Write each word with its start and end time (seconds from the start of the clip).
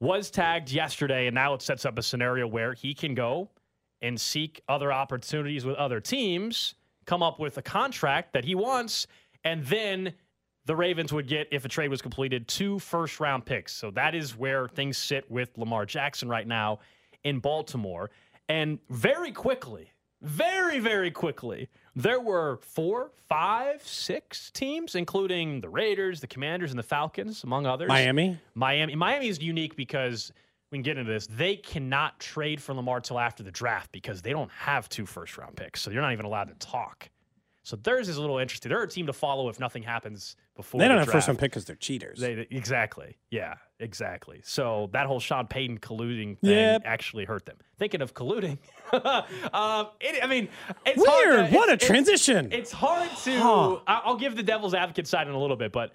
was 0.00 0.30
tagged 0.30 0.70
yesterday, 0.70 1.26
and 1.26 1.34
now 1.34 1.54
it 1.54 1.62
sets 1.62 1.84
up 1.84 1.98
a 1.98 2.02
scenario 2.02 2.46
where 2.46 2.74
he 2.74 2.94
can 2.94 3.14
go 3.14 3.50
and 4.02 4.20
seek 4.20 4.60
other 4.68 4.92
opportunities 4.92 5.64
with 5.64 5.76
other 5.76 6.00
teams, 6.00 6.74
come 7.06 7.22
up 7.22 7.38
with 7.38 7.56
a 7.58 7.62
contract 7.62 8.32
that 8.32 8.44
he 8.44 8.54
wants, 8.54 9.06
and 9.44 9.64
then 9.66 10.12
the 10.66 10.74
Ravens 10.76 11.12
would 11.12 11.28
get, 11.28 11.48
if 11.50 11.64
a 11.64 11.68
trade 11.68 11.88
was 11.88 12.02
completed, 12.02 12.48
two 12.48 12.78
first 12.78 13.20
round 13.20 13.44
picks. 13.44 13.74
So 13.74 13.90
that 13.92 14.14
is 14.14 14.36
where 14.36 14.68
things 14.68 14.96
sit 14.96 15.30
with 15.30 15.56
Lamar 15.58 15.84
Jackson 15.86 16.28
right 16.28 16.46
now 16.46 16.80
in 17.22 17.38
Baltimore. 17.38 18.10
And 18.48 18.78
very 18.90 19.32
quickly, 19.32 19.90
very, 20.24 20.78
very 20.78 21.10
quickly, 21.10 21.68
there 21.94 22.20
were 22.20 22.58
four, 22.62 23.10
five, 23.28 23.86
six 23.86 24.50
teams, 24.50 24.94
including 24.94 25.60
the 25.60 25.68
Raiders, 25.68 26.20
the 26.20 26.26
Commanders, 26.26 26.70
and 26.70 26.78
the 26.78 26.84
Falcons, 26.84 27.44
among 27.44 27.66
others. 27.66 27.88
Miami? 27.88 28.38
Miami. 28.54 28.94
Miami 28.94 29.28
is 29.28 29.40
unique 29.40 29.76
because 29.76 30.32
we 30.70 30.78
can 30.78 30.82
get 30.82 30.98
into 30.98 31.12
this. 31.12 31.26
They 31.26 31.56
cannot 31.56 32.18
trade 32.18 32.60
for 32.60 32.74
Lamar 32.74 33.00
till 33.00 33.18
after 33.18 33.42
the 33.42 33.52
draft 33.52 33.92
because 33.92 34.22
they 34.22 34.32
don't 34.32 34.50
have 34.50 34.88
two 34.88 35.06
first 35.06 35.38
round 35.38 35.56
picks. 35.56 35.80
So 35.82 35.90
you're 35.90 36.02
not 36.02 36.12
even 36.12 36.24
allowed 36.24 36.48
to 36.48 36.54
talk. 36.54 37.08
So 37.62 37.76
theirs 37.76 38.08
is 38.08 38.18
a 38.18 38.20
little 38.20 38.38
interesting. 38.38 38.68
They're 38.68 38.82
a 38.82 38.88
team 38.88 39.06
to 39.06 39.12
follow 39.12 39.48
if 39.48 39.58
nothing 39.58 39.82
happens 39.82 40.36
before. 40.54 40.80
They 40.80 40.88
don't 40.88 40.96
the 40.96 41.04
have 41.04 41.12
first 41.12 41.28
round 41.28 41.38
pick 41.38 41.52
because 41.52 41.64
they're 41.64 41.76
cheaters. 41.76 42.20
They, 42.20 42.46
exactly. 42.50 43.16
Yeah, 43.30 43.54
exactly. 43.80 44.40
So 44.44 44.88
that 44.92 45.06
whole 45.06 45.20
Sean 45.20 45.46
Payton 45.46 45.78
colluding 45.78 46.38
thing 46.38 46.50
Yep. 46.50 46.82
actually 46.84 47.24
hurt 47.24 47.44
them. 47.46 47.56
Thinking 47.78 48.00
of 48.02 48.14
colluding, 48.14 48.58
um, 49.52 49.88
it, 50.00 50.22
I 50.22 50.26
mean, 50.28 50.48
it's 50.86 50.96
Weird. 50.98 51.36
hard 51.40 51.50
to- 51.50 51.56
What 51.56 51.68
a 51.68 51.72
it's- 51.72 51.74
it's- 51.74 51.86
transition. 51.86 52.52
It's, 52.52 52.72
hard 52.72 53.10
to. 53.24 53.38
Huh. 53.40 53.76
I'll 53.86 54.16
give 54.16 54.36
the 54.36 54.42
devil's 54.42 54.74
advocate 54.74 55.06
side 55.06 55.26
in 55.28 55.34
a 55.34 55.38
little 55.40 55.56
bit, 55.56 55.72
but 55.72 55.92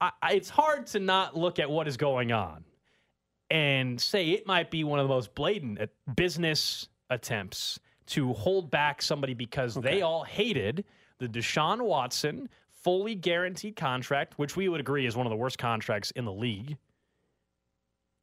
I, 0.00 0.10
I, 0.22 0.32
it's 0.34 0.50
hard 0.50 0.86
to 0.88 1.00
not 1.00 1.36
look 1.36 1.58
at 1.58 1.70
what 1.70 1.88
is 1.88 1.96
going 1.96 2.32
on 2.32 2.64
and 3.50 4.00
say 4.00 4.30
it 4.30 4.46
might 4.46 4.70
be 4.70 4.84
one 4.84 4.98
of 4.98 5.04
the 5.08 5.12
most 5.14 5.34
blatant 5.34 5.78
business 6.16 6.88
attempts 7.10 7.78
to 8.06 8.32
hold 8.32 8.70
back 8.70 9.00
somebody 9.02 9.34
because 9.34 9.74
they 9.74 10.02
all 10.02 10.24
hated 10.24 10.84
the 11.18 11.28
Deshaun 11.28 11.80
Watson 11.82 12.48
fully 12.70 13.14
guaranteed 13.14 13.76
contract, 13.76 14.38
which 14.38 14.56
we 14.56 14.68
would 14.68 14.80
agree 14.80 15.06
is 15.06 15.16
one 15.16 15.26
of 15.26 15.30
the 15.30 15.36
worst 15.36 15.56
contracts 15.58 16.10
in 16.12 16.24
the 16.24 16.32
league, 16.32 16.76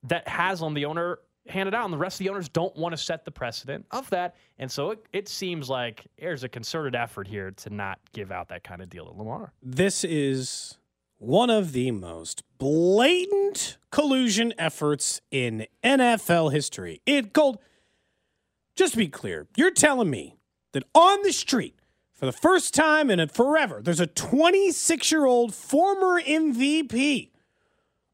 that 0.04 0.28
Haslam, 0.28 0.74
the 0.74 0.86
owner, 0.86 1.20
handed 1.48 1.74
out. 1.74 1.86
And 1.86 1.94
the 1.94 1.98
rest 1.98 2.16
of 2.16 2.26
the 2.26 2.30
owners 2.30 2.50
don't 2.50 2.76
want 2.76 2.94
to 2.94 2.98
set 2.98 3.26
the 3.26 3.32
precedent 3.32 3.86
of 3.92 4.10
that. 4.12 4.36
And 4.58 4.72
so 4.72 4.92
it, 4.92 5.06
it 5.12 5.28
seems 5.28 5.70
like 5.70 6.06
there's 6.18 6.44
a 6.44 6.50
concerted 6.50 6.96
effort 6.96 7.28
here 7.28 7.52
to 7.52 7.70
not 7.70 8.00
give 8.14 8.32
out 8.32 8.50
that 8.50 8.64
kind 8.64 8.82
of 8.82 8.90
deal 8.90 9.06
to 9.06 9.12
Lamar. 9.12 9.54
this 9.62 10.04
is 10.04 10.78
one 11.18 11.50
of 11.50 11.74
the 11.74 11.92
most 11.92 12.44
blatant 12.58 13.78
collusion 13.92 14.54
efforts 14.58 15.20
in 15.32 15.68
NFL 15.84 16.52
history. 16.52 17.02
It 17.06 17.34
gold. 17.34 17.60
Just 18.76 18.94
to 18.94 18.98
be 18.98 19.10
clear, 19.10 19.48
you're 19.58 19.72
telling 19.72 20.10
me 20.10 20.38
that 20.72 20.84
on 20.96 21.22
the 21.24 21.34
street, 21.34 21.76
for 22.14 22.26
the 22.26 22.32
first 22.32 22.74
time 22.74 23.10
in 23.10 23.26
forever, 23.28 23.82
there's 23.84 24.00
a 24.00 24.08
26 24.08 25.12
year 25.12 25.26
old 25.26 25.54
former 25.54 26.22
MVP 26.22 27.32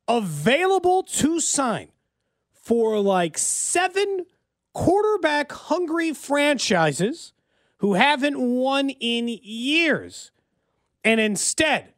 available 0.07 1.03
to 1.03 1.39
sign 1.39 1.89
for 2.53 2.99
like 2.99 3.37
seven 3.37 4.25
quarterback 4.73 5.51
hungry 5.51 6.13
franchises 6.13 7.33
who 7.77 7.93
haven't 7.93 8.39
won 8.39 8.89
in 8.89 9.27
years. 9.27 10.31
And 11.03 11.19
instead, 11.19 11.93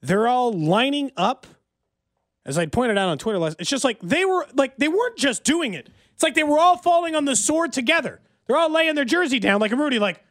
they're 0.00 0.28
all 0.28 0.52
lining 0.52 1.10
up. 1.16 1.46
As 2.46 2.56
I 2.56 2.66
pointed 2.66 2.96
out 2.96 3.10
on 3.10 3.18
Twitter 3.18 3.38
last, 3.38 3.56
it's 3.60 3.68
just 3.68 3.84
like 3.84 4.00
they 4.00 4.24
were 4.24 4.46
like 4.54 4.76
they 4.78 4.88
weren't 4.88 5.18
just 5.18 5.44
doing 5.44 5.74
it. 5.74 5.90
It's 6.14 6.22
like 6.22 6.34
they 6.34 6.44
were 6.44 6.58
all 6.58 6.78
falling 6.78 7.14
on 7.14 7.26
the 7.26 7.36
sword 7.36 7.72
together. 7.72 8.20
They're 8.46 8.56
all 8.56 8.72
laying 8.72 8.94
their 8.94 9.04
jersey 9.04 9.38
down 9.38 9.60
like 9.60 9.72
a 9.72 9.76
Rudy, 9.76 9.98
like 9.98 10.24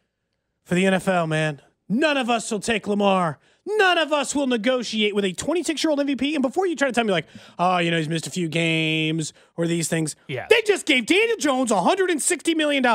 for 0.64 0.74
the 0.74 0.86
NFL, 0.86 1.28
man. 1.28 1.62
None 1.88 2.18
of 2.18 2.30
us 2.30 2.52
will 2.52 2.60
take 2.60 2.88
Lamar. 2.88 3.40
None 3.70 3.98
of 3.98 4.14
us 4.14 4.34
will 4.34 4.48
negotiate 4.48 5.14
with 5.14 5.26
a 5.26 5.34
26 5.34 5.84
year 5.84 5.92
old 5.92 6.00
MVP. 6.00 6.34
And 6.36 6.42
before 6.42 6.66
you 6.66 6.76
try 6.76 6.88
to 6.88 6.94
tell 6.94 7.04
me, 7.04 7.12
like, 7.12 7.28
oh, 7.60 7.80
you 7.80 7.92
know, 7.92 7.98
he's 7.98 8.08
missed 8.08 8.26
a 8.26 8.32
few 8.32 8.48
games 8.48 9.34
or 9.58 9.68
these 9.68 9.90
things, 9.90 10.16
Yeah. 10.28 10.48
they 10.50 10.62
just 10.62 10.86
gave 10.86 11.06
Daniel 11.06 11.36
Jones 11.38 11.70
$160 11.72 12.56
million. 12.56 12.86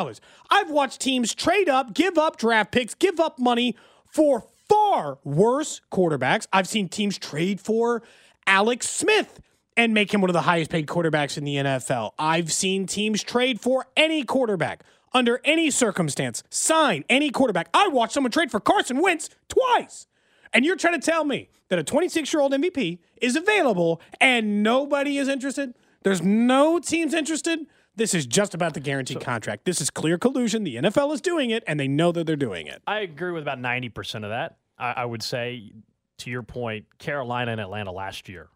I've 0.50 0.70
watched 0.70 1.00
teams 1.00 1.34
trade 1.34 1.68
up, 1.68 1.92
give 1.94 2.16
up 2.16 2.38
draft 2.38 2.72
picks, 2.72 2.94
give 2.94 3.20
up 3.20 3.38
money 3.38 3.76
for 4.06 4.44
far 4.68 5.18
worse 5.24 5.82
quarterbacks. 5.92 6.46
I've 6.52 6.66
seen 6.68 6.88
teams 6.88 7.18
trade 7.18 7.60
for 7.60 8.02
Alex 8.46 8.88
Smith 8.88 9.40
and 9.76 9.92
make 9.94 10.12
him 10.12 10.20
one 10.20 10.30
of 10.30 10.34
the 10.34 10.42
highest 10.42 10.70
paid 10.70 10.86
quarterbacks 10.86 11.36
in 11.36 11.44
the 11.44 11.56
NFL. 11.56 12.12
I've 12.18 12.52
seen 12.52 12.86
teams 12.86 13.22
trade 13.22 13.60
for 13.60 13.86
any 13.96 14.22
quarterback 14.22 14.84
under 15.14 15.40
any 15.44 15.70
circumstance, 15.70 16.42
sign 16.48 17.04
any 17.10 17.30
quarterback. 17.30 17.68
I 17.74 17.88
watched 17.88 18.14
someone 18.14 18.30
trade 18.30 18.50
for 18.50 18.60
Carson 18.60 19.00
Wentz 19.02 19.28
twice. 19.48 20.06
And 20.52 20.64
you're 20.64 20.76
trying 20.76 21.00
to 21.00 21.04
tell 21.04 21.24
me 21.24 21.48
that 21.68 21.78
a 21.78 21.84
26 21.84 22.32
year 22.32 22.42
old 22.42 22.52
MVP 22.52 22.98
is 23.20 23.36
available 23.36 24.00
and 24.20 24.62
nobody 24.62 25.18
is 25.18 25.28
interested? 25.28 25.74
There's 26.02 26.22
no 26.22 26.78
teams 26.78 27.14
interested? 27.14 27.66
This 27.94 28.14
is 28.14 28.26
just 28.26 28.54
about 28.54 28.74
the 28.74 28.80
guaranteed 28.80 29.20
contract. 29.20 29.64
This 29.64 29.80
is 29.80 29.90
clear 29.90 30.16
collusion. 30.16 30.64
The 30.64 30.76
NFL 30.76 31.12
is 31.12 31.20
doing 31.20 31.50
it, 31.50 31.62
and 31.66 31.78
they 31.78 31.88
know 31.88 32.10
that 32.12 32.26
they're 32.26 32.36
doing 32.36 32.66
it. 32.66 32.82
I 32.86 33.00
agree 33.00 33.32
with 33.32 33.42
about 33.42 33.58
90% 33.58 34.16
of 34.16 34.30
that. 34.30 34.56
I, 34.78 34.92
I 34.92 35.04
would 35.04 35.22
say, 35.22 35.72
to 36.18 36.30
your 36.30 36.42
point, 36.42 36.86
Carolina 36.98 37.52
and 37.52 37.60
Atlanta 37.60 37.92
last 37.92 38.30
year 38.30 38.48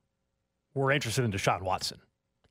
were 0.74 0.90
interested 0.90 1.24
in 1.24 1.32
Deshaun 1.32 1.62
Watson. 1.62 1.98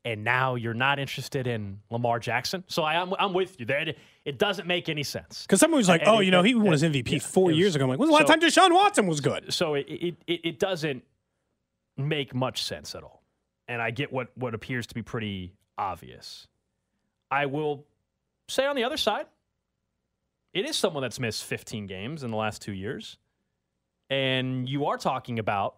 And 0.05 0.23
now 0.23 0.53
you're 0.53 0.75
not 0.75 0.99
interested 0.99 1.47
in 1.47 1.79
Lamar 1.89 2.19
Jackson. 2.19 2.63
So 2.67 2.83
I, 2.83 3.01
I'm, 3.01 3.11
I'm 3.17 3.33
with 3.33 3.59
you. 3.59 3.65
There, 3.65 3.93
it, 4.23 4.37
doesn't 4.37 4.67
make 4.67 4.87
any 4.87 5.01
sense. 5.01 5.41
Because 5.41 5.59
someone 5.59 5.79
was 5.79 5.89
like, 5.89 6.01
And 6.01 6.09
oh, 6.11 6.19
it- 6.19 6.25
you 6.25 6.31
know, 6.31 6.43
he 6.43 6.51
and- 6.51 6.61
won 6.61 6.73
his 6.73 6.83
MVP 6.83 7.11
yeah, 7.13 7.19
four 7.19 7.47
was- 7.47 7.57
years 7.57 7.75
ago. 7.75 7.85
I'm 7.85 7.89
like, 7.89 7.97
when's 7.99 8.09
the 8.11 8.13
last 8.13 8.27
so- 8.27 8.33
time 8.35 8.39
Deshaun 8.39 8.73
Watson 8.73 9.07
was 9.07 9.19
good? 9.19 9.51
So 9.51 9.73
it, 9.73 9.87
it, 9.89 10.15
it, 10.27 10.39
it 10.43 10.59
doesn't 10.59 11.03
make 11.97 12.35
much 12.35 12.63
sense 12.63 12.93
at 12.93 13.01
all. 13.03 13.23
And 13.67 13.81
I 13.81 13.89
get 13.89 14.13
what, 14.13 14.27
what 14.37 14.53
appears 14.53 14.85
to 14.87 14.93
be 14.93 15.01
pretty 15.01 15.53
obvious. 15.75 16.47
I 17.31 17.47
will 17.47 17.85
say 18.47 18.67
on 18.67 18.75
the 18.75 18.83
other 18.83 18.97
side, 18.97 19.25
it 20.53 20.69
is 20.69 20.75
someone 20.77 21.01
that's 21.01 21.19
missed 21.19 21.43
15 21.45 21.87
games 21.87 22.23
in 22.23 22.29
the 22.29 22.37
last 22.37 22.61
two 22.61 22.73
years. 22.73 23.17
And 24.11 24.69
you 24.69 24.85
are 24.85 24.97
talking 24.97 25.39
about 25.39 25.77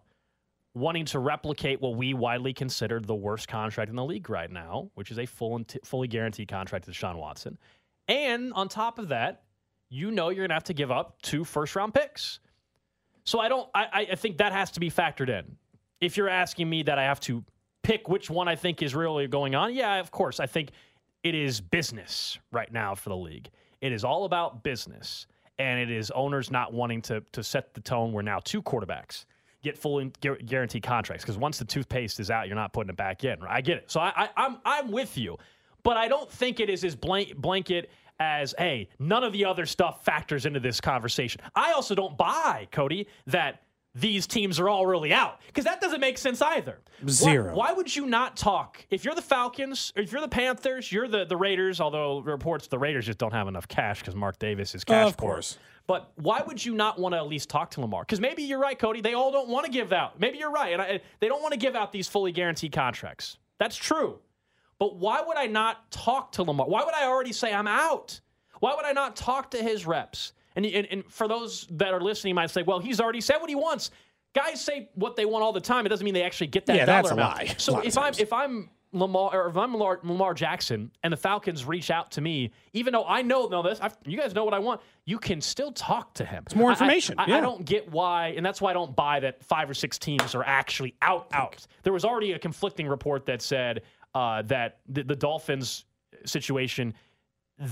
wanting 0.74 1.04
to 1.06 1.18
replicate 1.18 1.80
what 1.80 1.96
we 1.96 2.14
widely 2.14 2.52
consider 2.52 3.00
the 3.00 3.14
worst 3.14 3.48
contract 3.48 3.90
in 3.90 3.96
the 3.96 4.04
league 4.04 4.28
right 4.30 4.50
now, 4.50 4.90
which 4.94 5.10
is 5.10 5.18
a 5.18 5.26
full 5.26 5.56
and 5.56 5.66
t- 5.66 5.80
fully 5.84 6.06
guaranteed 6.08 6.48
contract 6.48 6.84
to 6.84 6.90
Deshaun 6.90 7.16
Watson. 7.16 7.58
And 8.06 8.52
on 8.54 8.68
top 8.68 8.98
of 8.98 9.08
that, 9.08 9.42
you 9.90 10.10
know 10.10 10.28
you're 10.28 10.42
going 10.42 10.50
to 10.50 10.54
have 10.54 10.64
to 10.64 10.74
give 10.74 10.90
up 10.90 11.20
two 11.22 11.44
first 11.44 11.74
round 11.74 11.94
picks. 11.94 12.40
So 13.24 13.40
I 13.40 13.48
don't. 13.48 13.68
I, 13.74 13.84
I- 13.92 14.06
I 14.12 14.14
think 14.14 14.38
that 14.38 14.52
has 14.52 14.70
to 14.72 14.80
be 14.80 14.90
factored 14.90 15.28
in. 15.28 15.56
If 16.00 16.16
you're 16.16 16.28
asking 16.28 16.70
me 16.70 16.82
that 16.84 16.98
I 16.98 17.04
have 17.04 17.20
to 17.20 17.44
pick 17.82 18.08
which 18.08 18.30
one 18.30 18.48
I 18.48 18.54
think 18.56 18.82
is 18.82 18.94
really 18.94 19.26
going 19.26 19.54
on, 19.54 19.74
yeah, 19.74 19.96
of 19.96 20.10
course. 20.10 20.38
I 20.40 20.46
think 20.46 20.70
it 21.24 21.34
is 21.34 21.60
business 21.60 22.38
right 22.52 22.72
now 22.72 22.94
for 22.94 23.08
the 23.08 23.16
league. 23.16 23.48
It 23.80 23.92
is 23.92 24.04
all 24.04 24.24
about 24.24 24.62
business, 24.62 25.26
and 25.58 25.80
it 25.80 25.90
is 25.90 26.10
owners 26.12 26.50
not 26.50 26.72
wanting 26.72 27.02
to 27.02 27.20
to 27.32 27.42
set 27.42 27.74
the 27.74 27.80
tone. 27.80 28.12
We're 28.12 28.22
now 28.22 28.38
two 28.44 28.62
quarterbacks. 28.62 29.24
Get 29.62 29.76
full 29.76 29.98
in, 29.98 30.12
gu- 30.20 30.38
guaranteed 30.38 30.82
contracts 30.82 31.24
because 31.24 31.36
once 31.38 31.58
the 31.58 31.64
toothpaste 31.64 32.20
is 32.20 32.30
out, 32.30 32.46
you're 32.46 32.56
not 32.56 32.72
putting 32.72 32.90
it 32.90 32.96
back 32.96 33.24
in. 33.24 33.36
I 33.48 33.60
get 33.60 33.78
it. 33.78 33.90
So 33.90 34.00
I, 34.00 34.12
I, 34.16 34.28
I'm 34.36 34.58
I'm 34.64 34.90
with 34.90 35.16
you, 35.18 35.36
but 35.82 35.96
I 35.96 36.08
don't 36.08 36.30
think 36.30 36.60
it 36.60 36.70
is 36.70 36.84
as 36.84 36.94
blank, 36.96 37.36
blanket 37.36 37.90
as 38.20 38.54
hey, 38.58 38.88
none 38.98 39.22
of 39.24 39.32
the 39.32 39.44
other 39.44 39.66
stuff 39.66 40.04
factors 40.04 40.46
into 40.46 40.60
this 40.60 40.80
conversation. 40.80 41.40
I 41.54 41.72
also 41.72 41.94
don't 41.94 42.16
buy 42.16 42.68
Cody 42.72 43.06
that 43.26 43.62
these 43.94 44.26
teams 44.26 44.60
are 44.60 44.68
all 44.68 44.86
really 44.86 45.12
out 45.12 45.40
because 45.46 45.64
that 45.64 45.80
doesn't 45.80 46.00
make 46.00 46.18
sense 46.18 46.40
either. 46.42 46.78
Zero. 47.08 47.54
Why, 47.56 47.72
would 47.72 47.94
you 47.94 48.06
not 48.06 48.36
talk 48.36 48.84
if 48.90 49.04
you're 49.04 49.14
the 49.14 49.22
Falcons, 49.22 49.92
if 49.96 50.12
you're 50.12 50.20
the 50.20 50.28
Panthers, 50.28 50.92
you're 50.92 51.08
the 51.08 51.24
the 51.24 51.36
Raiders? 51.36 51.80
Although 51.80 52.20
reports 52.20 52.68
the 52.68 52.78
Raiders 52.78 53.06
just 53.06 53.18
don't 53.18 53.32
have 53.32 53.48
enough 53.48 53.66
cash 53.66 54.00
because 54.00 54.14
Mark 54.14 54.38
Davis 54.38 54.74
is 54.74 54.84
cash 54.84 55.08
Of 55.08 55.16
poor. 55.16 55.32
course. 55.34 55.58
But 55.88 56.12
why 56.16 56.42
would 56.46 56.62
you 56.62 56.74
not 56.74 56.98
want 57.00 57.14
to 57.14 57.16
at 57.16 57.26
least 57.26 57.48
talk 57.48 57.70
to 57.72 57.80
Lamar? 57.80 58.02
Because 58.02 58.20
maybe 58.20 58.42
you're 58.42 58.60
right, 58.60 58.78
Cody. 58.78 59.00
They 59.00 59.14
all 59.14 59.32
don't 59.32 59.48
want 59.48 59.64
to 59.64 59.72
give 59.72 59.90
out. 59.92 60.20
Maybe 60.20 60.36
you're 60.38 60.50
right, 60.52 60.74
and 60.74 60.82
I, 60.82 61.00
they 61.18 61.28
don't 61.28 61.40
want 61.42 61.54
to 61.54 61.58
give 61.58 61.74
out 61.74 61.92
these 61.92 62.06
fully 62.06 62.30
guaranteed 62.30 62.72
contracts. 62.72 63.38
That's 63.58 63.74
true. 63.74 64.18
But 64.78 64.96
why 64.96 65.22
would 65.26 65.38
I 65.38 65.46
not 65.46 65.90
talk 65.90 66.32
to 66.32 66.42
Lamar? 66.42 66.68
Why 66.68 66.84
would 66.84 66.94
I 66.94 67.06
already 67.06 67.32
say 67.32 67.52
I'm 67.54 67.66
out? 67.66 68.20
Why 68.60 68.74
would 68.74 68.84
I 68.84 68.92
not 68.92 69.16
talk 69.16 69.50
to 69.52 69.62
his 69.62 69.86
reps? 69.86 70.34
And, 70.56 70.66
and, 70.66 70.86
and 70.90 71.04
for 71.10 71.26
those 71.26 71.66
that 71.70 71.94
are 71.94 72.00
listening, 72.02 72.34
might 72.34 72.50
say, 72.50 72.62
well, 72.62 72.80
he's 72.80 73.00
already 73.00 73.22
said 73.22 73.38
what 73.38 73.48
he 73.48 73.56
wants. 73.56 73.90
Guys 74.34 74.60
say 74.60 74.90
what 74.94 75.16
they 75.16 75.24
want 75.24 75.42
all 75.42 75.54
the 75.54 75.60
time. 75.60 75.86
It 75.86 75.88
doesn't 75.88 76.04
mean 76.04 76.12
they 76.14 76.22
actually 76.22 76.48
get 76.48 76.66
that 76.66 76.76
Yeah, 76.76 76.84
dollar 76.84 76.98
that's 77.02 77.10
a 77.10 77.14
amount. 77.14 77.36
lie. 77.38 77.54
So 77.58 77.80
if 77.80 77.96
I'm 77.96 78.12
if 78.18 78.30
I'm 78.32 78.68
Lamar 78.92 79.30
or 79.34 79.48
if 79.48 79.56
I'm 79.56 79.72
Lamar, 79.72 80.00
Lamar 80.02 80.34
Jackson 80.34 80.90
and 81.02 81.12
the 81.12 81.16
Falcons 81.16 81.64
reach 81.64 81.90
out 81.90 82.10
to 82.12 82.20
me, 82.20 82.50
even 82.72 82.92
though 82.92 83.04
I 83.04 83.22
know 83.22 83.46
know 83.46 83.62
this, 83.62 83.78
I've, 83.80 83.96
you 84.06 84.16
guys 84.16 84.34
know 84.34 84.44
what 84.44 84.54
I 84.54 84.58
want. 84.58 84.80
You 85.04 85.18
can 85.18 85.40
still 85.40 85.72
talk 85.72 86.14
to 86.14 86.24
him. 86.24 86.44
It's 86.46 86.54
more 86.54 86.70
I- 86.70 86.72
I- 86.72 86.74
information, 86.76 87.16
I, 87.18 87.24
I 87.24 87.26
yeah. 87.28 87.40
don't 87.40 87.64
get 87.64 87.90
why, 87.90 88.28
and 88.36 88.44
that's 88.44 88.60
why 88.60 88.70
I 88.70 88.74
don't 88.74 88.94
buy 88.96 89.20
that 89.20 89.42
five 89.44 89.68
or 89.68 89.74
six 89.74 89.98
teams 89.98 90.34
are 90.34 90.44
actually 90.44 90.94
out. 91.02 91.28
Out. 91.32 91.66
There 91.82 91.92
was 91.92 92.04
already 92.04 92.32
a 92.32 92.38
conflicting 92.38 92.86
report 92.88 93.26
that 93.26 93.42
said 93.42 93.82
uh, 94.14 94.42
that 94.42 94.78
the, 94.88 95.02
the 95.02 95.16
Dolphins 95.16 95.84
situation. 96.24 96.94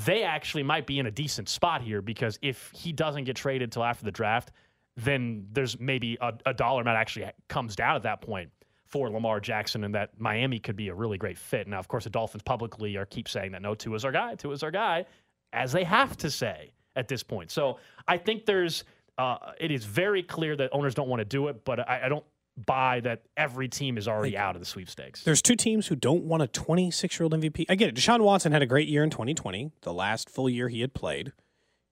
They 0.04 0.24
actually 0.24 0.64
might 0.64 0.84
be 0.86 0.98
in 0.98 1.06
a 1.06 1.10
decent 1.12 1.48
spot 1.48 1.80
here 1.80 2.02
because 2.02 2.38
if 2.42 2.72
he 2.74 2.92
doesn't 2.92 3.22
get 3.24 3.36
traded 3.36 3.70
till 3.70 3.84
after 3.84 4.04
the 4.04 4.10
draft, 4.10 4.50
then 4.96 5.46
there's 5.52 5.78
maybe 5.78 6.18
a, 6.20 6.32
a 6.44 6.52
dollar 6.52 6.80
amount 6.80 6.98
actually 6.98 7.30
comes 7.48 7.76
down 7.76 7.94
at 7.94 8.02
that 8.02 8.20
point 8.20 8.50
for 8.86 9.10
Lamar 9.10 9.40
Jackson, 9.40 9.84
and 9.84 9.94
that 9.94 10.10
Miami 10.18 10.58
could 10.58 10.76
be 10.76 10.88
a 10.88 10.94
really 10.94 11.18
great 11.18 11.38
fit. 11.38 11.66
Now, 11.66 11.78
of 11.78 11.88
course, 11.88 12.04
the 12.04 12.10
Dolphins 12.10 12.42
publicly 12.42 12.96
are 12.96 13.06
keep 13.06 13.28
saying 13.28 13.52
that 13.52 13.62
no, 13.62 13.74
Tua 13.74 13.96
is 13.96 14.04
our 14.04 14.12
guy, 14.12 14.34
Tua 14.36 14.52
is 14.52 14.62
our 14.62 14.70
guy, 14.70 15.06
as 15.52 15.72
they 15.72 15.84
have 15.84 16.16
to 16.18 16.30
say 16.30 16.72
at 16.94 17.08
this 17.08 17.22
point. 17.22 17.50
So 17.50 17.78
I 18.08 18.16
think 18.18 18.46
there's 18.46 18.84
uh, 19.18 19.36
it 19.58 19.70
is 19.70 19.84
very 19.84 20.22
clear 20.22 20.56
that 20.56 20.70
owners 20.72 20.94
don't 20.94 21.08
want 21.08 21.20
to 21.20 21.24
do 21.24 21.48
it, 21.48 21.64
but 21.64 21.80
I, 21.88 22.02
I 22.04 22.08
don't 22.08 22.24
buy 22.64 23.00
that 23.00 23.22
every 23.36 23.68
team 23.68 23.98
is 23.98 24.08
already 24.08 24.36
out 24.36 24.56
of 24.56 24.60
the 24.60 24.66
sweepstakes. 24.66 25.22
There's 25.24 25.42
two 25.42 25.56
teams 25.56 25.86
who 25.86 25.94
don't 25.96 26.24
want 26.24 26.42
a 26.42 26.46
26 26.46 27.18
year 27.18 27.24
old 27.24 27.34
MVP. 27.34 27.66
I 27.68 27.74
get 27.74 27.88
it. 27.88 27.94
Deshaun 27.94 28.20
Watson 28.20 28.52
had 28.52 28.62
a 28.62 28.66
great 28.66 28.88
year 28.88 29.02
in 29.04 29.10
2020, 29.10 29.72
the 29.82 29.92
last 29.92 30.30
full 30.30 30.48
year 30.48 30.68
he 30.68 30.80
had 30.80 30.94
played 30.94 31.32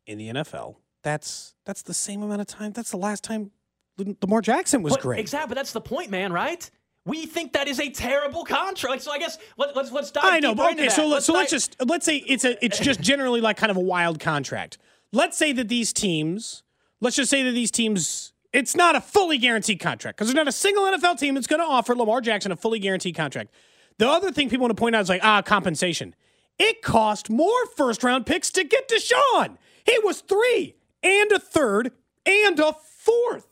in 0.07 0.19
the 0.19 0.29
NFL. 0.29 0.77
That's 1.03 1.55
that's 1.67 1.83
the 1.83 1.93
same 1.95 2.23
amount 2.23 2.41
of 2.41 2.47
time. 2.47 2.73
That's 2.73 2.91
the 2.91 2.97
last 2.97 3.25
time 3.25 3.51
Lamar 4.23 4.41
Jackson 4.41 4.83
was 4.83 4.95
But- 4.95 5.03
great. 5.03 5.21
Exactly, 5.21 5.49
but 5.49 5.55
that's 5.55 5.73
the 5.73 5.81
point, 5.81 6.11
man. 6.11 6.33
Right? 6.33 6.71
We 7.07 7.27
think 7.27 7.53
that 7.53 7.69
is 7.69 7.81
a 7.81 7.91
terrible 7.91 8.45
contract. 8.45 9.03
So 9.03 9.13
I 9.13 9.19
guess 9.19 9.39
let, 9.59 9.77
let's 9.77 9.93
let's 9.93 10.11
dive. 10.11 10.25
I 10.25 10.41
know, 10.41 10.55
but 10.55 10.73
okay. 10.73 10.89
So 10.89 11.07
let's 11.07 11.27
so 11.27 11.35
let's 11.35 11.51
just 11.51 11.77
let's 11.85 12.07
say 12.07 12.17
it's 12.17 12.45
a 12.45 12.63
it's 12.65 12.79
just 12.79 13.01
generally 13.01 13.41
like 13.41 13.57
kind 13.57 13.71
of 13.71 13.77
a 13.77 13.81
wild 13.81 14.21
contract. 14.21 14.79
Let's 15.13 15.37
say 15.37 15.53
that 15.53 15.69
these 15.69 15.93
teams, 15.93 16.63
let's 17.01 17.17
just 17.17 17.31
say 17.31 17.43
that 17.43 17.53
these 17.53 17.71
teams, 17.71 18.33
it's 18.53 18.75
not 18.75 18.97
a 18.97 19.01
fully 19.01 19.39
guaranteed 19.39 19.81
contract 19.81 20.17
because 20.17 20.29
there's 20.29 20.35
not 20.35 20.49
a 20.49 20.53
single 20.53 20.85
NFL 20.85 21.19
team 21.19 21.35
that's 21.35 21.47
going 21.47 21.61
to 21.61 21.67
offer 21.67 21.95
Lamar 21.95 22.21
Jackson 22.21 22.51
a 22.53 22.57
fully 22.57 22.79
guaranteed 22.79 23.15
contract. 23.15 23.51
The 23.99 24.09
other 24.09 24.33
thing 24.33 24.49
people 24.49 24.65
want 24.65 24.77
to 24.77 24.81
point 24.81 24.97
out 24.97 25.03
is 25.03 25.09
like 25.09 25.23
ah 25.23 25.43
compensation. 25.43 26.15
It 26.59 26.83
cost 26.83 27.29
more 27.29 27.67
first 27.77 28.03
round 28.03 28.27
picks 28.27 28.51
to 28.53 28.65
get 28.65 28.89
Deshaun. 28.89 29.59
He 29.85 29.99
was 30.03 30.21
three 30.23 30.77
and 31.03 31.31
a 31.33 31.39
third 31.39 31.93
and 32.25 32.59
a 32.59 32.73
fourth. 32.73 33.47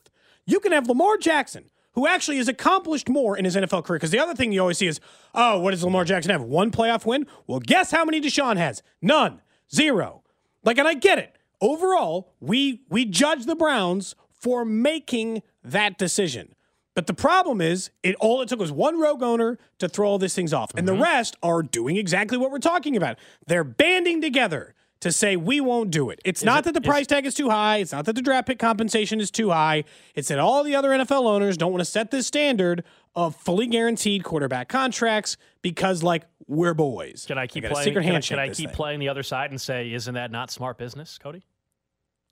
You 0.47 0.59
can 0.59 0.73
have 0.73 0.89
Lamar 0.89 1.17
Jackson, 1.19 1.67
who 1.95 2.07
actually 2.07 2.39
has 2.39 2.49
accomplished 2.49 3.09
more 3.09 3.37
in 3.37 3.45
his 3.45 3.57
NFL 3.57 3.85
career. 3.85 3.99
Because 3.99 4.11
the 4.11 4.19
other 4.19 4.35
thing 4.35 4.53
you 4.53 4.61
always 4.61 4.79
see 4.79 4.87
is, 4.87 5.01
oh, 5.35 5.59
what 5.59 5.73
does 5.73 5.85
Lamar 5.85 6.05
Jackson 6.05 6.31
have? 6.33 6.43
One 6.43 6.71
playoff 6.71 7.05
win? 7.05 7.27
Well, 7.47 7.61
guess 7.61 7.91
how 7.91 8.05
many 8.05 8.21
Deshaun 8.21 8.57
has? 8.57 8.83
None. 9.01 9.41
Zero. 9.73 10.23
Like, 10.65 10.79
and 10.79 10.89
I 10.89 10.95
get 10.95 11.19
it. 11.19 11.37
Overall, 11.61 12.33
we 12.41 12.83
we 12.89 13.05
judge 13.05 13.47
the 13.47 13.55
Browns 13.55 14.17
for 14.31 14.65
making 14.65 15.43
that 15.63 15.97
decision. 15.97 16.55
But 16.95 17.07
the 17.07 17.15
problem 17.15 17.61
is, 17.61 17.91
it 18.03 18.17
all 18.17 18.43
it 18.43 18.49
took 18.49 18.59
was 18.59 18.73
one 18.73 18.99
rogue 19.01 19.23
owner 19.23 19.59
to 19.79 19.89
throw 19.89 20.09
all 20.09 20.19
these 20.19 20.35
things 20.35 20.53
off, 20.53 20.73
and 20.75 20.87
the 20.87 20.93
mm-hmm. 20.93 21.03
rest 21.03 21.37
are 21.43 21.63
doing 21.63 21.97
exactly 21.97 22.37
what 22.37 22.51
we're 22.51 22.59
talking 22.59 22.97
about. 22.97 23.17
They're 23.47 23.65
banding 23.65 24.21
together 24.21 24.75
to 25.03 25.11
say 25.13 25.37
we 25.37 25.61
won't 25.61 25.91
do 25.91 26.11
it. 26.11 26.21
It's 26.25 26.45
not 26.45 26.63
that 26.65 26.75
the 26.75 26.81
price 26.81 27.07
tag 27.09 27.27
is 27.27 27.35
too 27.35 27.51
high. 27.51 27.79
It's 27.79 27.93
not 27.93 28.05
that 28.07 28.15
the 28.15 28.23
draft 28.23 28.47
pick 28.47 28.59
compensation 28.61 29.21
is 29.21 29.31
too 29.33 29.51
high. 29.51 29.83
It's 30.15 30.29
that 30.29 30.39
all 30.39 30.63
the 30.63 30.77
other 30.77 30.91
NFL 30.91 31.27
owners 31.27 31.57
don't 31.57 31.73
want 31.73 31.81
to 31.81 31.85
set 31.85 32.13
this 32.13 32.27
standard 32.27 32.85
of 33.17 33.35
fully 33.35 33.67
guaranteed 33.67 34.23
quarterback 34.23 34.69
contracts 34.69 35.37
because, 35.61 36.05
like, 36.05 36.23
we're 36.47 36.73
boys. 36.73 37.25
Can 37.27 37.37
I 37.37 37.49
keep 37.49 37.65
a 37.65 37.69
playing? 37.71 37.85
secret 37.85 38.03
can 38.03 38.11
I- 38.11 38.13
handshake 38.15 38.37
Can 38.39 38.51
I, 38.51 38.55
keep 38.55 38.69
thing. 38.71 38.77
playing 38.77 39.01
the 39.01 39.09
other 39.09 39.25
side 39.25 39.51
and 39.51 39.61
say, 39.61 39.93
isn't 39.93 40.15
that 40.15 40.31
not 40.31 40.51
smart 40.53 40.79
business, 40.79 41.19
Cody? 41.19 41.43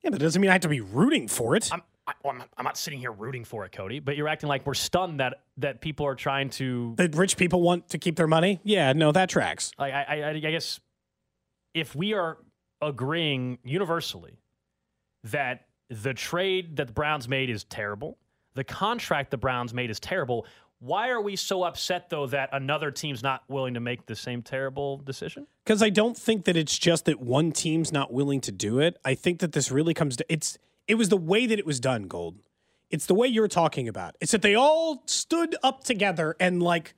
Yeah, 0.04 0.10
but 0.10 0.22
it 0.22 0.24
doesn't 0.24 0.40
mean 0.40 0.50
I 0.50 0.54
have 0.54 0.62
to 0.62 0.68
be 0.68 0.80
rooting 0.80 1.26
for 1.26 1.56
it. 1.56 1.68
I'm, 1.72 1.82
I, 2.06 2.12
well, 2.22 2.32
I'm, 2.32 2.38
not, 2.38 2.48
I'm 2.56 2.64
not 2.64 2.78
sitting 2.78 3.00
here 3.00 3.12
rooting 3.12 3.44
for 3.44 3.64
it, 3.66 3.72
Cody. 3.72 3.98
But 3.98 4.16
you're 4.16 4.28
acting 4.28 4.48
like 4.48 4.64
we're 4.64 4.74
stunned 4.74 5.18
that 5.20 5.40
that 5.58 5.80
people 5.82 6.06
are 6.06 6.14
trying 6.14 6.50
to. 6.50 6.94
that 6.96 7.14
rich 7.16 7.36
people 7.36 7.60
want 7.62 7.88
to 7.90 7.98
keep 7.98 8.16
their 8.16 8.26
money. 8.28 8.60
Yeah, 8.62 8.92
no, 8.94 9.12
that 9.12 9.28
tracks. 9.28 9.72
Like, 9.78 9.92
I, 9.92 10.04
I, 10.22 10.28
I 10.30 10.38
guess 10.38 10.80
if 11.74 11.94
we 11.94 12.14
are 12.14 12.38
agreeing 12.82 13.58
universally 13.64 14.38
that 15.24 15.66
the 15.88 16.14
trade 16.14 16.76
that 16.76 16.86
the 16.86 16.92
Browns 16.92 17.28
made 17.28 17.50
is 17.50 17.64
terrible, 17.64 18.18
the 18.54 18.64
contract 18.64 19.30
the 19.30 19.36
Browns 19.36 19.74
made 19.74 19.90
is 19.90 20.00
terrible. 20.00 20.46
Why 20.78 21.10
are 21.10 21.20
we 21.20 21.36
so 21.36 21.64
upset 21.64 22.08
though 22.08 22.26
that 22.28 22.48
another 22.52 22.90
team's 22.90 23.22
not 23.22 23.42
willing 23.48 23.74
to 23.74 23.80
make 23.80 24.06
the 24.06 24.16
same 24.16 24.42
terrible 24.42 24.98
decision? 24.98 25.46
because 25.64 25.82
I 25.82 25.90
don't 25.90 26.16
think 26.16 26.46
that 26.46 26.56
it's 26.56 26.76
just 26.78 27.04
that 27.04 27.20
one 27.20 27.52
team's 27.52 27.92
not 27.92 28.12
willing 28.12 28.40
to 28.40 28.50
do 28.50 28.80
it. 28.80 28.98
I 29.04 29.14
think 29.14 29.38
that 29.40 29.52
this 29.52 29.70
really 29.70 29.94
comes 29.94 30.16
to 30.16 30.26
it's 30.28 30.58
it 30.88 30.94
was 30.94 31.10
the 31.10 31.16
way 31.16 31.46
that 31.46 31.58
it 31.58 31.66
was 31.66 31.78
done, 31.78 32.04
Gold. 32.04 32.36
It's 32.90 33.06
the 33.06 33.14
way 33.14 33.28
you're 33.28 33.46
talking 33.46 33.86
about. 33.86 34.16
It's 34.20 34.32
that 34.32 34.42
they 34.42 34.56
all 34.56 35.04
stood 35.06 35.54
up 35.62 35.84
together 35.84 36.34
and 36.40 36.60
like 36.60 36.94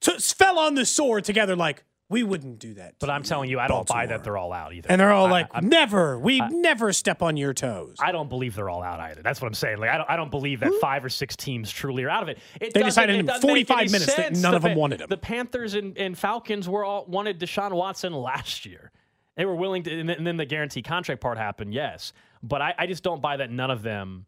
t- 0.00 0.18
fell 0.18 0.58
on 0.58 0.74
the 0.74 0.84
sword 0.84 1.24
together, 1.24 1.56
like 1.56 1.84
we 2.10 2.24
wouldn't 2.24 2.58
do 2.58 2.74
that. 2.74 2.96
But 2.98 3.08
I'm 3.08 3.22
telling 3.22 3.48
you, 3.48 3.60
I 3.60 3.68
don't 3.68 3.86
buy 3.86 4.06
that 4.06 4.24
they're 4.24 4.36
all 4.36 4.52
out 4.52 4.74
either. 4.74 4.88
And 4.90 5.00
they're 5.00 5.12
all 5.12 5.26
I- 5.26 5.30
like, 5.30 5.46
I, 5.52 5.60
never. 5.60 6.18
We 6.18 6.40
never 6.40 6.92
step 6.92 7.22
on 7.22 7.36
your 7.36 7.54
toes. 7.54 7.96
I 8.00 8.10
don't 8.12 8.28
believe 8.28 8.56
they're 8.56 8.68
all 8.68 8.82
out 8.82 8.98
either. 9.00 9.22
That's 9.22 9.40
what 9.40 9.46
I'm 9.46 9.54
saying. 9.54 9.78
Like 9.78 9.90
I 9.90 9.96
don't, 9.96 10.10
I 10.10 10.16
don't 10.16 10.30
believe 10.30 10.60
that 10.60 10.72
five 10.80 11.04
or 11.04 11.08
six 11.08 11.36
teams 11.36 11.70
truly 11.70 12.02
are 12.02 12.10
out 12.10 12.24
of 12.24 12.28
it. 12.28 12.38
it 12.60 12.74
They 12.74 12.82
decided 12.82 13.16
it 13.16 13.20
in 13.30 13.40
45 13.40 13.90
minutes 13.92 14.14
that 14.16 14.32
none 14.34 14.50
The 14.50 14.56
of 14.56 14.62
them 14.62 14.76
wanted 14.76 15.00
him. 15.00 15.06
The 15.08 15.16
Panthers 15.16 15.74
and, 15.74 15.96
and 15.96 16.18
Falcons 16.18 16.68
were 16.68 16.84
all 16.84 17.06
wanted 17.06 17.38
Deshaun 17.38 17.72
Watson 17.72 18.12
last 18.12 18.66
year. 18.66 18.90
They 19.36 19.44
were 19.46 19.54
willing 19.54 19.84
to, 19.84 20.00
and 20.00 20.08
then- 20.08 20.16
and 20.18 20.26
then 20.26 20.36
the 20.36 20.44
guarantee 20.44 20.82
contract 20.82 21.20
part 21.22 21.38
happened. 21.38 21.72
Yes, 21.72 22.12
but 22.42 22.60
I, 22.60 22.74
I 22.76 22.86
just 22.88 23.04
don't 23.04 23.22
buy 23.22 23.36
that 23.36 23.50
none 23.50 23.70
of 23.70 23.82
them 23.82 24.26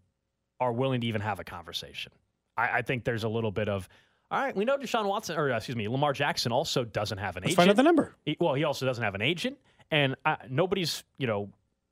are 0.61 0.73
willing 0.73 1.01
to 1.01 1.07
even 1.09 1.21
have 1.21 1.41
a 1.41 1.45
conversation. 1.45 2.13
I, 2.57 2.79
I 2.79 2.83
think 2.83 3.03
there's 3.05 3.25
a 3.25 3.29
little 3.29 3.51
bit 3.51 3.69
of. 3.69 3.89
All 4.33 4.39
right, 4.43 4.57
we 4.57 4.65
know 4.65 4.79
Deshaun 4.79 5.05
Watson, 5.07 5.37
or 5.37 5.53
uh, 5.53 5.57
excuse 5.59 5.77
me, 5.77 5.87
Lamar 5.89 6.15
Jackson 6.15 6.53
also 6.53 6.85
doesn't 6.85 7.19
have 7.19 7.37
an 7.37 7.43
Let's 7.43 7.51
agent. 7.51 7.57
find 7.59 7.71
out 7.71 7.77
the 7.77 7.83
number. 7.83 8.15
He- 8.25 8.39
well, 8.41 8.55
he 8.55 8.65
also 8.65 8.87
doesn't 8.87 9.05
have 9.05 9.15
an 9.15 9.21
agent, 9.21 9.59
and 9.91 10.17
uh, 10.25 10.37
nobody's 10.49 11.05
you 11.19 11.27
know 11.27 11.51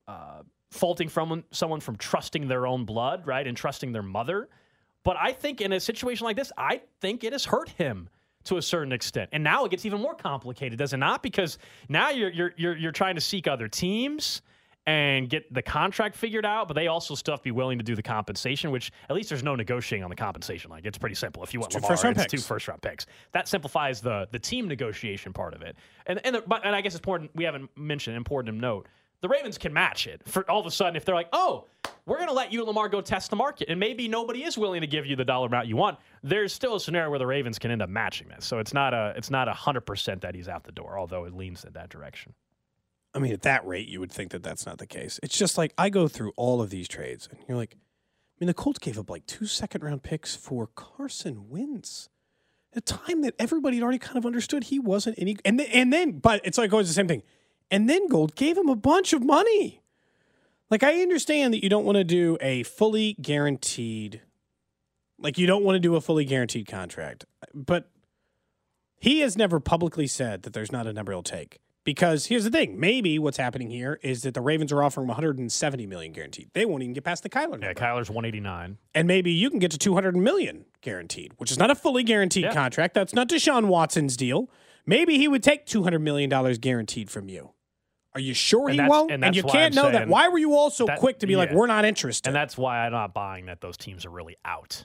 uh, 0.08 0.40
faulting 0.70 1.10
from 1.10 1.44
someone 1.50 1.80
from 1.80 1.96
trusting 1.96 2.48
their 2.48 2.66
own 2.66 2.86
blood, 2.86 3.26
right, 3.26 3.46
and 3.46 3.54
trusting 3.54 3.92
their 3.92 4.02
mother. 4.02 4.48
But 5.04 5.18
I 5.20 5.32
think 5.32 5.60
in 5.60 5.72
a 5.74 5.80
situation 5.80 6.24
like 6.24 6.36
this, 6.36 6.50
I 6.56 6.80
think 7.02 7.24
it 7.24 7.32
has 7.32 7.44
hurt 7.44 7.68
him 7.68 8.08
to 8.44 8.56
a 8.56 8.62
certain 8.62 8.92
extent, 8.92 9.28
and 9.32 9.44
now 9.44 9.66
it 9.66 9.70
gets 9.70 9.84
even 9.84 10.00
more 10.00 10.14
complicated, 10.14 10.78
does 10.78 10.94
it 10.94 10.96
not? 10.96 11.22
Because 11.22 11.58
now 11.90 12.08
you're 12.08 12.30
you're 12.30 12.54
you're, 12.56 12.76
you're 12.76 12.92
trying 12.92 13.16
to 13.16 13.20
seek 13.20 13.46
other 13.48 13.68
teams. 13.68 14.40
And 14.86 15.28
get 15.28 15.52
the 15.52 15.62
contract 15.62 16.16
figured 16.16 16.46
out, 16.46 16.66
but 16.66 16.74
they 16.74 16.86
also 16.86 17.14
still 17.14 17.32
have 17.32 17.40
to 17.40 17.44
be 17.44 17.50
willing 17.50 17.78
to 17.78 17.84
do 17.84 17.94
the 17.94 18.02
compensation, 18.02 18.70
which 18.70 18.90
at 19.10 19.14
least 19.14 19.28
there's 19.28 19.42
no 19.42 19.54
negotiating 19.54 20.02
on 20.02 20.10
the 20.10 20.16
compensation. 20.16 20.70
Like 20.70 20.86
it's 20.86 20.96
pretty 20.96 21.14
simple. 21.14 21.44
If 21.44 21.52
you 21.52 21.60
want 21.60 21.70
two 21.70 21.76
Lamar, 21.78 21.90
first-round 21.90 22.16
it's 22.16 22.24
picks. 22.24 22.42
two 22.42 22.46
first 22.46 22.66
round 22.66 22.80
picks. 22.80 23.06
That 23.32 23.46
simplifies 23.46 24.00
the 24.00 24.26
the 24.32 24.38
team 24.38 24.66
negotiation 24.68 25.32
part 25.34 25.54
of 25.54 25.60
it. 25.62 25.76
And 26.06 26.18
and 26.24 26.36
the, 26.36 26.40
but 26.46 26.64
and 26.64 26.74
I 26.74 26.80
guess 26.80 26.94
it's 26.94 27.00
important 27.00 27.30
we 27.34 27.44
haven't 27.44 27.70
mentioned 27.76 28.16
important 28.16 28.54
to 28.56 28.60
note. 28.60 28.88
The 29.20 29.28
Ravens 29.28 29.58
can 29.58 29.74
match 29.74 30.06
it. 30.06 30.22
For 30.26 30.50
all 30.50 30.60
of 30.60 30.66
a 30.66 30.70
sudden, 30.70 30.96
if 30.96 31.04
they're 31.04 31.14
like, 31.14 31.28
"Oh, 31.34 31.66
we're 32.06 32.16
going 32.16 32.28
to 32.28 32.34
let 32.34 32.50
you 32.50 32.60
and 32.60 32.66
Lamar 32.68 32.88
go 32.88 33.02
test 33.02 33.28
the 33.28 33.36
market," 33.36 33.68
and 33.68 33.78
maybe 33.78 34.08
nobody 34.08 34.44
is 34.44 34.56
willing 34.56 34.80
to 34.80 34.86
give 34.86 35.04
you 35.04 35.14
the 35.14 35.26
dollar 35.26 35.46
amount 35.46 35.66
you 35.66 35.76
want, 35.76 35.98
there's 36.22 36.54
still 36.54 36.76
a 36.76 36.80
scenario 36.80 37.10
where 37.10 37.18
the 37.18 37.26
Ravens 37.26 37.58
can 37.58 37.70
end 37.70 37.82
up 37.82 37.90
matching 37.90 38.28
this. 38.28 38.46
So 38.46 38.58
it's 38.60 38.72
not 38.72 38.94
a 38.94 39.12
it's 39.16 39.30
not 39.30 39.46
a 39.46 39.52
hundred 39.52 39.82
percent 39.82 40.22
that 40.22 40.34
he's 40.34 40.48
out 40.48 40.64
the 40.64 40.72
door, 40.72 40.98
although 40.98 41.26
it 41.26 41.34
leans 41.34 41.64
in 41.64 41.74
that 41.74 41.90
direction. 41.90 42.32
I 43.14 43.18
mean, 43.18 43.32
at 43.32 43.42
that 43.42 43.66
rate, 43.66 43.88
you 43.88 44.00
would 44.00 44.12
think 44.12 44.30
that 44.30 44.42
that's 44.42 44.66
not 44.66 44.78
the 44.78 44.86
case. 44.86 45.18
It's 45.22 45.36
just 45.36 45.58
like 45.58 45.74
I 45.76 45.90
go 45.90 46.06
through 46.06 46.32
all 46.36 46.62
of 46.62 46.70
these 46.70 46.88
trades, 46.88 47.28
and 47.30 47.40
you're 47.48 47.56
like, 47.56 47.74
I 47.74 48.36
mean, 48.38 48.46
the 48.46 48.54
Colts 48.54 48.78
gave 48.78 48.98
up 48.98 49.10
like 49.10 49.26
two 49.26 49.46
second 49.46 49.82
round 49.82 50.02
picks 50.02 50.36
for 50.36 50.68
Carson 50.74 51.48
Wentz. 51.48 52.08
A 52.72 52.80
time 52.80 53.22
that 53.22 53.34
everybody 53.38 53.78
had 53.78 53.82
already 53.82 53.98
kind 53.98 54.16
of 54.16 54.24
understood 54.24 54.64
he 54.64 54.78
wasn't 54.78 55.18
any. 55.18 55.36
And 55.44 55.58
then, 55.58 55.66
and 55.72 55.92
then, 55.92 56.12
but 56.20 56.40
it's 56.44 56.56
like 56.56 56.72
always 56.72 56.86
the 56.86 56.94
same 56.94 57.08
thing. 57.08 57.24
And 57.70 57.90
then 57.90 58.08
Gold 58.08 58.36
gave 58.36 58.56
him 58.56 58.68
a 58.68 58.76
bunch 58.76 59.12
of 59.12 59.24
money. 59.24 59.82
Like, 60.70 60.84
I 60.84 61.02
understand 61.02 61.52
that 61.52 61.64
you 61.64 61.68
don't 61.68 61.84
want 61.84 61.96
to 61.96 62.04
do 62.04 62.38
a 62.40 62.62
fully 62.62 63.16
guaranteed, 63.20 64.20
like, 65.18 65.36
you 65.36 65.48
don't 65.48 65.64
want 65.64 65.74
to 65.74 65.80
do 65.80 65.96
a 65.96 66.00
fully 66.00 66.24
guaranteed 66.24 66.68
contract. 66.68 67.24
But 67.52 67.90
he 69.00 69.18
has 69.20 69.36
never 69.36 69.58
publicly 69.58 70.06
said 70.06 70.44
that 70.44 70.52
there's 70.52 70.70
not 70.70 70.86
a 70.86 70.92
number 70.92 71.10
he'll 71.10 71.24
take. 71.24 71.58
Because 71.84 72.26
here's 72.26 72.44
the 72.44 72.50
thing, 72.50 72.78
maybe 72.78 73.18
what's 73.18 73.38
happening 73.38 73.70
here 73.70 73.98
is 74.02 74.22
that 74.22 74.34
the 74.34 74.42
Ravens 74.42 74.70
are 74.70 74.82
offering 74.82 75.08
170 75.08 75.86
million 75.86 76.12
guaranteed. 76.12 76.50
They 76.52 76.66
won't 76.66 76.82
even 76.82 76.92
get 76.92 77.04
past 77.04 77.22
the 77.22 77.30
Kyler 77.30 77.52
number. 77.52 77.66
Yeah, 77.66 77.72
Kyler's 77.72 78.10
189. 78.10 78.76
And 78.94 79.08
maybe 79.08 79.30
you 79.32 79.48
can 79.48 79.58
get 79.58 79.70
to 79.70 79.78
200 79.78 80.14
million 80.14 80.66
guaranteed, 80.82 81.32
which 81.38 81.50
is 81.50 81.58
not 81.58 81.70
a 81.70 81.74
fully 81.74 82.02
guaranteed 82.02 82.44
Yeah. 82.44 82.52
contract. 82.52 82.92
That's 82.94 83.14
not 83.14 83.28
Deshaun 83.30 83.66
Watson's 83.66 84.16
deal. 84.16 84.50
Maybe 84.84 85.16
he 85.16 85.26
would 85.26 85.42
take 85.42 85.64
200 85.66 86.00
million 86.00 86.28
dollars 86.28 86.58
guaranteed 86.58 87.10
from 87.10 87.28
you. 87.30 87.52
Are 88.14 88.20
you 88.20 88.34
sure 88.34 88.68
And 88.68 88.80
he 88.80 88.86
won't? 88.86 89.10
and 89.12 89.24
And, 89.24 89.34
you 89.36 89.42
can't 89.44 89.76
I'm 89.76 89.84
know 89.84 89.90
that. 89.92 90.08
Why 90.08 90.28
were 90.28 90.38
you 90.38 90.54
all 90.54 90.68
so 90.70 90.84
that- 90.84 90.98
quick 90.98 91.20
to 91.20 91.26
be 91.26 91.36
like, 91.36 91.52
we're 91.52 91.66
not 91.68 91.84
interested? 91.84 92.28
And 92.28 92.36
that's 92.36 92.58
why 92.58 92.84
I'm 92.84 92.92
not 92.92 93.14
buying 93.14 93.46
that 93.46 93.60
those 93.60 93.76
teams 93.76 94.04
are 94.04 94.10
really 94.10 94.36
out. 94.44 94.84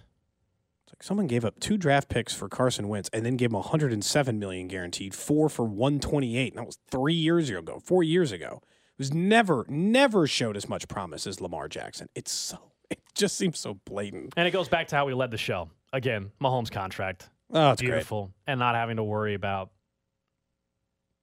Like 0.95 1.03
someone 1.03 1.27
gave 1.27 1.43
up 1.43 1.59
two 1.59 1.75
draft 1.77 2.07
picks 2.07 2.33
for 2.33 2.47
Carson 2.47 2.87
Wentz 2.87 3.09
and 3.11 3.25
then 3.25 3.35
gave 3.35 3.49
him 3.49 3.55
107 3.55 4.39
million 4.39 4.69
guaranteed, 4.69 5.13
four 5.13 5.49
for 5.49 5.65
128. 5.65 6.53
And 6.53 6.57
that 6.57 6.65
was 6.65 6.77
three 6.89 7.13
years 7.13 7.49
ago, 7.49 7.81
four 7.83 8.01
years 8.01 8.31
ago. 8.31 8.61
It 8.63 8.99
was 8.99 9.13
never, 9.13 9.65
never 9.67 10.25
showed 10.25 10.55
as 10.55 10.69
much 10.69 10.87
promise 10.87 11.27
as 11.27 11.41
Lamar 11.41 11.67
Jackson. 11.67 12.07
It's 12.15 12.31
so, 12.31 12.59
it 12.89 13.01
just 13.13 13.35
seems 13.35 13.59
so 13.59 13.73
blatant. 13.83 14.35
And 14.37 14.47
it 14.47 14.51
goes 14.51 14.69
back 14.69 14.87
to 14.87 14.95
how 14.95 15.05
we 15.05 15.13
led 15.13 15.31
the 15.31 15.37
show. 15.37 15.69
Again, 15.91 16.31
Mahomes' 16.41 16.71
contract. 16.71 17.27
Oh, 17.51 17.71
it's 17.71 17.81
great. 17.81 17.91
beautiful. 17.91 18.31
And 18.47 18.57
not 18.57 18.75
having 18.75 18.95
to 18.95 19.03
worry 19.03 19.33
about 19.33 19.71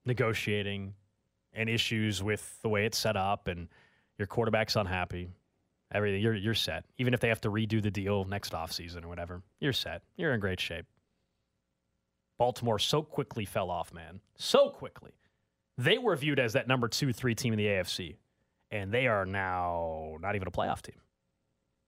negotiating 0.05 0.93
and 1.55 1.71
issues 1.71 2.23
with 2.23 2.59
the 2.61 2.69
way 2.69 2.85
it's 2.85 2.99
set 2.99 3.17
up 3.17 3.49
and 3.49 3.69
your 4.19 4.27
quarterback's 4.27 4.77
unhappy. 4.77 5.31
Everything 5.93 6.23
you're 6.23 6.35
you're 6.35 6.55
set. 6.55 6.85
Even 6.99 7.15
if 7.15 7.21
they 7.21 7.29
have 7.29 7.41
to 7.43 7.51
redo 7.51 7.83
the 7.83 7.91
deal 7.91 8.25
next 8.25 8.53
offseason 8.53 9.05
or 9.05 9.09
whatever, 9.09 9.43
you're 9.61 9.73
set. 9.73 10.03
You're 10.17 10.33
in 10.33 10.41
great 10.41 10.61
shape. 10.61 10.87
Baltimore 12.39 12.79
so 12.79 13.03
quickly 13.03 13.45
fell 13.45 13.71
off, 13.71 13.93
man. 13.93 14.21
So 14.37 14.71
quickly. 14.71 15.13
They 15.79 15.99
were 15.99 16.17
viewed 16.17 16.39
as 16.39 16.55
that 16.55 16.69
number 16.69 16.89
two, 16.89 17.13
three 17.13 17.35
team 17.35 17.53
in 17.53 17.59
the 17.59 17.67
AFC. 17.67 18.17
And 18.71 18.91
they 18.91 19.07
are 19.07 19.27
now 19.27 20.17
not 20.21 20.35
even 20.35 20.49
a 20.49 20.51
playoff 20.51 20.83
team. 20.83 20.97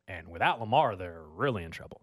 And 0.06 0.28
without 0.28 0.60
Lamar, 0.60 0.96
they're 0.96 1.22
really 1.34 1.64
in 1.64 1.70
trouble. 1.70 2.02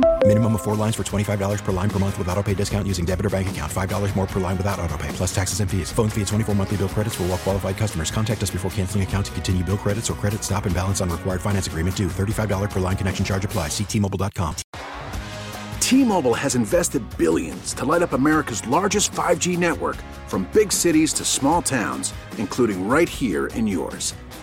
Minimum 0.31 0.55
of 0.55 0.61
four 0.61 0.75
lines 0.75 0.95
for 0.95 1.03
$25 1.03 1.61
per 1.61 1.71
line 1.73 1.89
per 1.89 1.99
month 1.99 2.17
with 2.17 2.29
auto 2.29 2.41
pay 2.41 2.53
discount 2.53 2.87
using 2.87 3.03
debit 3.03 3.25
or 3.25 3.29
bank 3.29 3.51
account. 3.51 3.69
$5 3.69 4.15
more 4.15 4.25
per 4.25 4.39
line 4.39 4.55
without 4.55 4.79
auto 4.79 4.95
pay, 4.97 5.09
plus 5.09 5.35
taxes 5.35 5.59
and 5.59 5.69
fees. 5.69 5.91
Phone 5.91 6.07
fee 6.07 6.21
at 6.21 6.27
24 6.27 6.55
monthly 6.55 6.77
bill 6.77 6.87
credits 6.87 7.15
for 7.15 7.23
all 7.23 7.29
well 7.29 7.37
qualified 7.37 7.75
customers. 7.75 8.11
Contact 8.11 8.41
us 8.41 8.49
before 8.49 8.71
canceling 8.71 9.03
account 9.03 9.25
to 9.25 9.31
continue 9.33 9.61
bill 9.61 9.77
credits 9.77 10.09
or 10.09 10.13
credit 10.13 10.41
stop 10.41 10.65
and 10.65 10.73
balance 10.73 11.01
on 11.01 11.09
required 11.09 11.41
finance 11.41 11.67
agreement 11.67 11.97
due. 11.97 12.07
$35 12.07 12.71
per 12.71 12.79
line 12.79 12.95
connection 12.95 13.25
charge 13.25 13.43
apply. 13.43 13.67
Ctmobile.com. 13.67 14.55
T-Mobile 15.81 16.35
has 16.35 16.55
invested 16.55 17.03
billions 17.17 17.73
to 17.73 17.83
light 17.83 18.01
up 18.01 18.13
America's 18.13 18.65
largest 18.65 19.11
5G 19.11 19.57
network 19.57 19.97
from 20.27 20.49
big 20.53 20.71
cities 20.71 21.11
to 21.11 21.25
small 21.25 21.61
towns, 21.61 22.13
including 22.37 22.87
right 22.87 23.09
here 23.09 23.47
in 23.47 23.67
yours. 23.67 24.13